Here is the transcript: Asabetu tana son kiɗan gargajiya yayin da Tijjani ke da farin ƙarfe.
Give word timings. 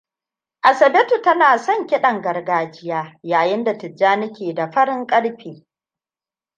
Asabetu 0.69 1.15
tana 1.21 1.57
son 1.57 1.87
kiɗan 1.87 2.21
gargajiya 2.21 3.19
yayin 3.23 3.63
da 3.63 3.77
Tijjani 3.77 4.33
ke 4.33 4.53
da 4.53 4.71
farin 4.71 5.05
ƙarfe. 5.07 5.67